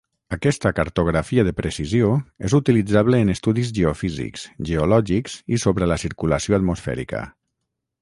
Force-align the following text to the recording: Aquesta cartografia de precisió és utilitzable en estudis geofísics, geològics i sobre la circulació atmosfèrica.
Aquesta 0.35 0.69
cartografia 0.77 1.43
de 1.47 1.53
precisió 1.59 2.07
és 2.49 2.57
utilitzable 2.61 3.21
en 3.27 3.33
estudis 3.35 3.71
geofísics, 3.81 4.49
geològics 4.73 5.39
i 5.59 5.63
sobre 5.67 5.95
la 5.95 6.03
circulació 6.09 6.61
atmosfèrica. 6.63 7.27